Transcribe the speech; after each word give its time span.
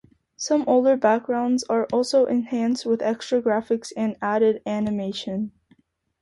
Some 0.35 0.63
older 0.65 0.97
backgrounds 0.97 1.63
are 1.65 1.85
also 1.93 2.25
enhanced 2.25 2.87
with 2.87 3.03
extra 3.03 3.39
graphics 3.39 3.93
and 3.95 4.15
added 4.19 4.63
animation. 4.65 5.51